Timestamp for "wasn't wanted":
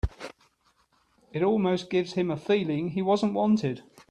3.03-3.83